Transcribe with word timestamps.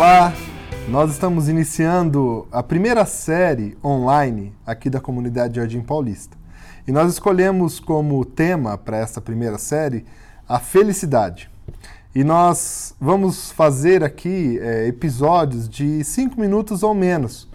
Olá, 0.00 0.32
nós 0.88 1.10
estamos 1.10 1.46
iniciando 1.46 2.48
a 2.50 2.62
primeira 2.62 3.04
série 3.04 3.76
online 3.84 4.50
aqui 4.64 4.88
da 4.88 4.98
comunidade 4.98 5.56
Jardim 5.56 5.82
Paulista. 5.82 6.38
E 6.88 6.90
nós 6.90 7.12
escolhemos 7.12 7.78
como 7.78 8.24
tema 8.24 8.78
para 8.78 8.96
essa 8.96 9.20
primeira 9.20 9.58
série 9.58 10.06
a 10.48 10.58
felicidade. 10.58 11.50
E 12.14 12.24
nós 12.24 12.94
vamos 12.98 13.52
fazer 13.52 14.02
aqui 14.02 14.58
é, 14.62 14.86
episódios 14.86 15.68
de 15.68 16.02
cinco 16.02 16.40
minutos 16.40 16.82
ou 16.82 16.94
menos. 16.94 17.46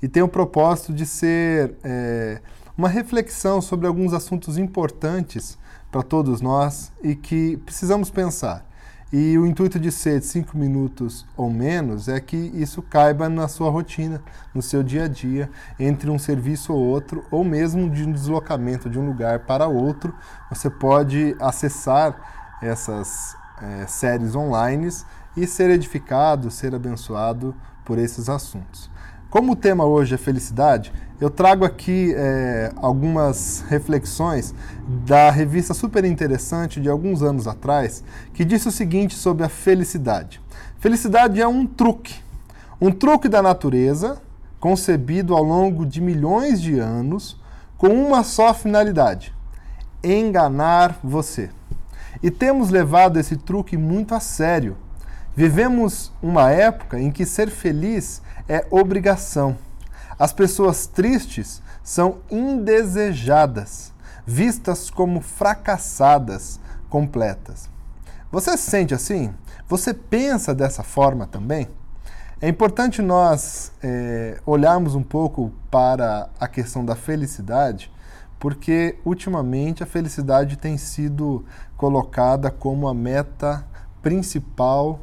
E 0.00 0.08
tem 0.08 0.22
o 0.22 0.28
propósito 0.28 0.94
de 0.94 1.04
ser 1.04 1.74
é, 1.84 2.40
uma 2.78 2.88
reflexão 2.88 3.60
sobre 3.60 3.86
alguns 3.86 4.14
assuntos 4.14 4.56
importantes 4.56 5.58
para 5.92 6.02
todos 6.02 6.40
nós 6.40 6.90
e 7.02 7.14
que 7.14 7.58
precisamos 7.58 8.08
pensar. 8.08 8.69
E 9.12 9.36
o 9.36 9.44
intuito 9.44 9.80
de 9.80 9.90
ser 9.90 10.22
cinco 10.22 10.56
minutos 10.56 11.26
ou 11.36 11.50
menos 11.50 12.06
é 12.06 12.20
que 12.20 12.36
isso 12.36 12.80
caiba 12.80 13.28
na 13.28 13.48
sua 13.48 13.68
rotina, 13.68 14.22
no 14.54 14.62
seu 14.62 14.84
dia 14.84 15.04
a 15.04 15.08
dia, 15.08 15.50
entre 15.80 16.08
um 16.08 16.18
serviço 16.18 16.72
ou 16.72 16.78
outro, 16.78 17.24
ou 17.28 17.42
mesmo 17.42 17.90
de 17.90 18.04
um 18.04 18.12
deslocamento 18.12 18.88
de 18.88 19.00
um 19.00 19.06
lugar 19.06 19.40
para 19.40 19.66
outro. 19.66 20.14
Você 20.48 20.70
pode 20.70 21.34
acessar 21.40 22.58
essas 22.62 23.34
é, 23.60 23.86
séries 23.88 24.36
online 24.36 24.88
e 25.36 25.44
ser 25.44 25.70
edificado, 25.70 26.48
ser 26.48 26.72
abençoado 26.72 27.52
por 27.84 27.98
esses 27.98 28.28
assuntos. 28.28 28.88
Como 29.30 29.52
o 29.52 29.56
tema 29.56 29.84
hoje 29.84 30.16
é 30.16 30.18
felicidade, 30.18 30.92
eu 31.20 31.30
trago 31.30 31.64
aqui 31.64 32.12
é, 32.16 32.72
algumas 32.74 33.64
reflexões 33.68 34.52
da 35.06 35.30
revista 35.30 35.72
super 35.72 36.04
interessante 36.04 36.80
de 36.80 36.88
alguns 36.88 37.22
anos 37.22 37.46
atrás, 37.46 38.02
que 38.34 38.44
disse 38.44 38.66
o 38.66 38.72
seguinte 38.72 39.14
sobre 39.14 39.44
a 39.44 39.48
felicidade: 39.48 40.40
felicidade 40.80 41.40
é 41.40 41.46
um 41.46 41.64
truque, 41.64 42.16
um 42.80 42.90
truque 42.90 43.28
da 43.28 43.40
natureza 43.40 44.20
concebido 44.58 45.36
ao 45.36 45.44
longo 45.44 45.86
de 45.86 46.00
milhões 46.00 46.60
de 46.60 46.80
anos 46.80 47.40
com 47.78 47.86
uma 47.86 48.24
só 48.24 48.52
finalidade: 48.52 49.32
enganar 50.02 50.98
você. 51.04 51.50
E 52.20 52.32
temos 52.32 52.70
levado 52.70 53.16
esse 53.16 53.36
truque 53.36 53.76
muito 53.76 54.12
a 54.12 54.18
sério. 54.18 54.76
Vivemos 55.34 56.12
uma 56.20 56.50
época 56.50 56.98
em 56.98 57.10
que 57.12 57.24
ser 57.24 57.50
feliz 57.50 58.20
é 58.48 58.66
obrigação. 58.68 59.56
As 60.18 60.32
pessoas 60.32 60.86
tristes 60.86 61.62
são 61.84 62.18
indesejadas, 62.30 63.92
vistas 64.26 64.90
como 64.90 65.20
fracassadas 65.20 66.58
completas. 66.88 67.70
Você 68.32 68.56
se 68.56 68.70
sente 68.70 68.92
assim? 68.92 69.32
Você 69.68 69.94
pensa 69.94 70.52
dessa 70.52 70.82
forma 70.82 71.26
também? 71.26 71.68
É 72.40 72.48
importante 72.48 73.00
nós 73.00 73.70
é, 73.82 74.40
olharmos 74.44 74.94
um 74.96 75.02
pouco 75.02 75.52
para 75.70 76.28
a 76.40 76.48
questão 76.48 76.84
da 76.84 76.96
felicidade, 76.96 77.90
porque 78.38 78.98
ultimamente 79.04 79.82
a 79.82 79.86
felicidade 79.86 80.56
tem 80.56 80.76
sido 80.76 81.44
colocada 81.76 82.50
como 82.50 82.88
a 82.88 82.94
meta 82.94 83.64
principal 84.02 84.98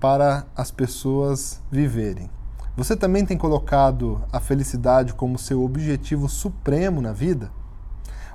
para 0.00 0.46
as 0.56 0.70
pessoas 0.70 1.60
viverem. 1.70 2.30
Você 2.76 2.96
também 2.96 3.26
tem 3.26 3.36
colocado 3.36 4.22
a 4.32 4.38
felicidade 4.38 5.12
como 5.12 5.38
seu 5.38 5.64
objetivo 5.64 6.28
supremo 6.28 7.00
na 7.02 7.12
vida? 7.12 7.50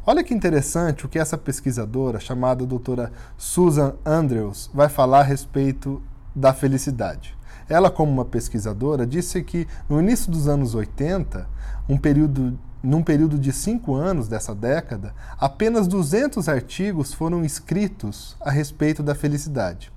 Olha 0.05 0.21
que 0.21 0.33
interessante 0.33 1.05
o 1.05 1.09
que 1.09 1.17
essa 1.17 1.37
pesquisadora, 1.37 2.19
chamada 2.19 2.65
doutora 2.65 3.09
Susan 3.37 3.95
Andrews, 4.05 4.69
vai 4.73 4.89
falar 4.89 5.21
a 5.21 5.23
respeito 5.23 6.01
da 6.35 6.53
felicidade. 6.53 7.37
Ela, 7.69 7.89
como 7.89 8.11
uma 8.11 8.25
pesquisadora, 8.25 9.07
disse 9.07 9.41
que 9.41 9.65
no 9.87 10.01
início 10.01 10.29
dos 10.29 10.49
anos 10.49 10.75
80, 10.75 11.47
um 11.87 11.97
período, 11.97 12.59
num 12.83 13.01
período 13.01 13.39
de 13.39 13.53
cinco 13.53 13.95
anos 13.95 14.27
dessa 14.27 14.53
década, 14.53 15.15
apenas 15.39 15.87
200 15.87 16.49
artigos 16.49 17.13
foram 17.13 17.45
escritos 17.45 18.35
a 18.41 18.51
respeito 18.51 19.01
da 19.01 19.15
felicidade 19.15 19.93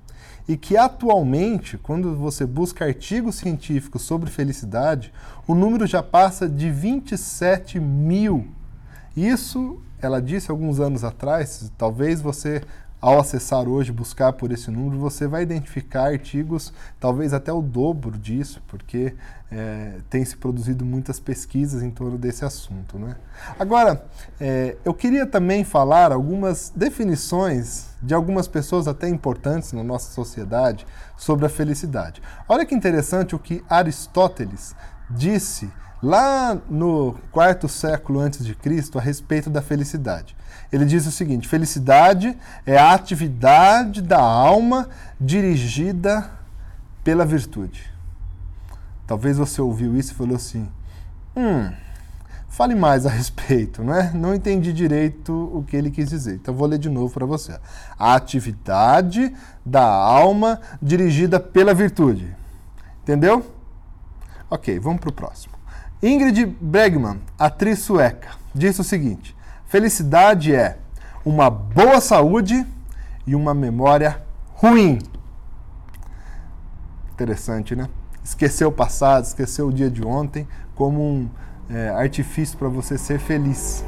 e 0.48 0.56
que 0.56 0.76
atualmente, 0.76 1.76
quando 1.76 2.14
você 2.14 2.46
busca 2.46 2.84
artigos 2.84 3.36
científicos 3.36 4.02
sobre 4.02 4.30
felicidade, 4.30 5.12
o 5.46 5.54
número 5.54 5.86
já 5.86 6.02
passa 6.02 6.48
de 6.48 6.70
27 6.70 7.80
mil. 7.80 8.46
Isso, 9.16 9.80
ela 10.00 10.20
disse 10.20 10.50
alguns 10.50 10.78
anos 10.78 11.02
atrás, 11.02 11.70
talvez 11.76 12.20
você 12.20 12.62
ao 13.06 13.20
acessar 13.20 13.68
hoje, 13.68 13.92
buscar 13.92 14.32
por 14.32 14.50
esse 14.50 14.68
número, 14.68 14.98
você 14.98 15.28
vai 15.28 15.44
identificar 15.44 16.08
artigos, 16.08 16.72
talvez 16.98 17.32
até 17.32 17.52
o 17.52 17.62
dobro 17.62 18.18
disso, 18.18 18.60
porque 18.66 19.14
é, 19.48 20.00
tem 20.10 20.24
se 20.24 20.36
produzido 20.36 20.84
muitas 20.84 21.20
pesquisas 21.20 21.84
em 21.84 21.90
torno 21.92 22.18
desse 22.18 22.44
assunto. 22.44 22.98
Né? 22.98 23.14
Agora, 23.60 24.04
é, 24.40 24.76
eu 24.84 24.92
queria 24.92 25.24
também 25.24 25.62
falar 25.62 26.10
algumas 26.10 26.72
definições 26.74 27.90
de 28.02 28.12
algumas 28.12 28.48
pessoas 28.48 28.88
até 28.88 29.08
importantes 29.08 29.72
na 29.72 29.84
nossa 29.84 30.12
sociedade 30.12 30.84
sobre 31.16 31.46
a 31.46 31.48
felicidade. 31.48 32.20
Olha 32.48 32.66
que 32.66 32.74
interessante 32.74 33.36
o 33.36 33.38
que 33.38 33.62
Aristóteles 33.70 34.74
disse 35.08 35.70
lá 36.02 36.56
no 36.68 37.16
quarto 37.32 37.68
século 37.68 38.20
antes 38.20 38.44
de 38.44 38.54
Cristo 38.54 38.98
a 38.98 39.00
respeito 39.00 39.48
da 39.48 39.62
felicidade. 39.62 40.36
Ele 40.72 40.84
diz 40.84 41.06
o 41.06 41.10
seguinte: 41.10 41.48
felicidade 41.48 42.36
é 42.64 42.76
a 42.76 42.92
atividade 42.92 44.02
da 44.02 44.20
alma 44.20 44.88
dirigida 45.20 46.30
pela 47.02 47.24
virtude. 47.24 47.90
Talvez 49.06 49.38
você 49.38 49.60
ouviu 49.60 49.96
isso 49.96 50.12
e 50.12 50.16
falou 50.16 50.36
assim: 50.36 50.68
hum, 51.36 51.72
fale 52.48 52.74
mais 52.74 53.06
a 53.06 53.10
respeito, 53.10 53.82
não 53.84 53.94
é? 53.94 54.12
Não 54.12 54.34
entendi 54.34 54.72
direito 54.72 55.50
o 55.54 55.62
que 55.62 55.76
ele 55.76 55.90
quis 55.90 56.08
dizer. 56.08 56.34
Então 56.34 56.54
vou 56.54 56.66
ler 56.66 56.78
de 56.78 56.90
novo 56.90 57.12
para 57.12 57.24
você. 57.24 57.58
A 57.98 58.14
atividade 58.14 59.34
da 59.64 59.84
alma 59.84 60.60
dirigida 60.82 61.38
pela 61.38 61.72
virtude. 61.72 62.34
Entendeu? 63.02 63.54
Ok, 64.50 64.78
vamos 64.80 65.00
para 65.00 65.10
o 65.10 65.12
próximo. 65.12 65.55
Ingrid 66.02 66.44
Bregman, 66.60 67.20
atriz 67.38 67.78
sueca, 67.78 68.30
disse 68.54 68.80
o 68.80 68.84
seguinte: 68.84 69.34
Felicidade 69.66 70.54
é 70.54 70.78
uma 71.24 71.48
boa 71.48 72.00
saúde 72.00 72.66
e 73.26 73.34
uma 73.34 73.54
memória 73.54 74.22
ruim. 74.54 74.98
Interessante, 77.12 77.74
né? 77.74 77.88
Esquecer 78.22 78.66
o 78.66 78.72
passado, 78.72 79.24
esquecer 79.24 79.62
o 79.62 79.72
dia 79.72 79.90
de 79.90 80.04
ontem 80.04 80.46
como 80.74 81.00
um 81.00 81.30
é, 81.70 81.88
artifício 81.88 82.58
para 82.58 82.68
você 82.68 82.98
ser 82.98 83.18
feliz. 83.18 83.82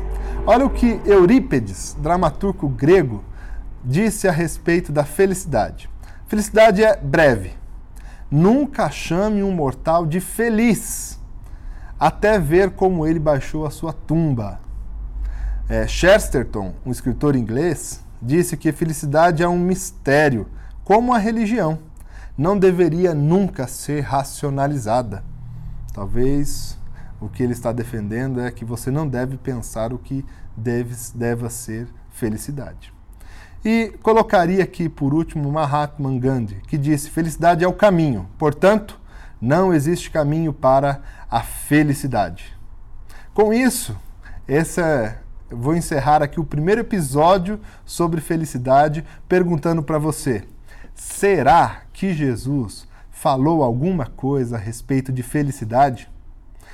Olha 0.47 0.65
o 0.65 0.71
que 0.71 1.01
Eurípedes, 1.05 1.95
dramaturgo 2.01 2.69
grego, 2.69 3.23
disse 3.85 4.27
a 4.27 4.33
respeito 4.33 4.91
da 4.91 5.05
felicidade. 5.05 5.91
Felicidade 6.27 6.83
é 6.83 6.97
breve. 6.97 7.53
Nunca 8.31 8.91
chame 8.91 9.43
um 9.43 9.53
mortal 9.53 10.07
de 10.07 10.21
feliz, 10.21 11.19
até 11.99 12.39
ver 12.39 12.71
como 12.71 13.07
ele 13.07 13.19
baixou 13.19 13.67
a 13.67 13.71
sua 13.71 13.93
tumba. 13.93 14.61
É, 15.69 15.87
Chesterton, 15.87 16.75
um 16.87 16.91
escritor 16.91 17.37
inglês, 17.37 18.03
disse 18.23 18.57
que 18.57 18.73
felicidade 18.73 19.43
é 19.43 19.49
um 19.49 19.59
mistério, 19.59 20.47
como 20.85 21.13
a 21.13 21.19
religião. 21.19 21.79
Não 22.37 22.59
deveria 22.59 23.15
nunca 23.15 23.67
ser 23.67 24.01
racionalizada. 24.01 25.25
Talvez 25.93 26.79
o 27.21 27.29
que 27.29 27.43
ele 27.43 27.53
está 27.53 27.73
defendendo 27.73 28.41
é 28.41 28.51
que 28.51 28.65
você 28.65 28.91
não 28.91 29.07
deve 29.07 29.37
pensar 29.37 29.93
o 29.93 29.99
que 29.99 30.25
deve, 30.57 30.95
deva 31.15 31.51
ser 31.51 31.89
felicidade. 32.11 32.93
E 33.65 33.93
colocaria 34.03 34.63
aqui, 34.63 34.89
por 34.89 35.13
último, 35.13 35.51
Mahatma 35.51 36.17
Gandhi, 36.19 36.63
que 36.69 36.79
disse: 36.79 37.11
felicidade 37.11 37.65
é 37.65 37.69
o 37.69 37.73
caminho, 37.73 38.29
portanto, 38.39 38.98
não 39.41 39.73
existe 39.73 40.11
caminho 40.11 40.53
para 40.53 41.03
a 41.31 41.41
felicidade. 41.41 42.57
Com 43.33 43.53
isso, 43.53 43.97
essa 44.47 44.81
é 44.83 45.19
vou 45.51 45.75
encerrar 45.75 46.23
aqui 46.23 46.39
o 46.39 46.45
primeiro 46.45 46.81
episódio 46.81 47.59
sobre 47.85 48.21
felicidade 48.21 49.05
perguntando 49.29 49.83
para 49.83 49.99
você: 49.99 50.45
será 50.95 51.83
que 51.93 52.13
Jesus 52.13 52.87
falou 53.11 53.63
alguma 53.63 54.07
coisa 54.07 54.57
a 54.57 54.61
respeito 54.61 55.13
de 55.13 55.23
felicidade? 55.23 56.11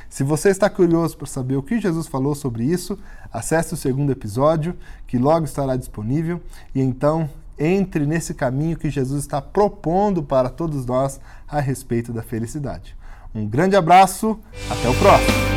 Se 0.08 0.22
você 0.22 0.50
está 0.50 0.70
curioso 0.70 1.16
para 1.16 1.26
saber 1.26 1.56
o 1.56 1.62
que 1.62 1.80
Jesus 1.80 2.06
falou 2.06 2.34
sobre 2.34 2.64
isso, 2.64 2.98
acesse 3.32 3.74
o 3.74 3.76
segundo 3.76 4.12
episódio, 4.12 4.76
que 5.06 5.18
logo 5.18 5.44
estará 5.44 5.76
disponível, 5.76 6.40
e 6.74 6.80
então 6.80 7.28
entre 7.58 8.06
nesse 8.06 8.34
caminho 8.34 8.76
que 8.76 8.90
Jesus 8.90 9.22
está 9.22 9.40
propondo 9.40 10.22
para 10.22 10.48
todos 10.48 10.84
nós 10.86 11.20
a 11.48 11.60
respeito 11.60 12.12
da 12.12 12.22
felicidade. 12.22 12.96
Um 13.34 13.46
grande 13.46 13.76
abraço, 13.76 14.38
até 14.70 14.88
o 14.88 14.94
próximo! 14.94 15.53